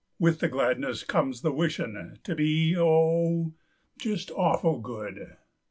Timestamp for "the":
0.39-0.47, 1.43-1.51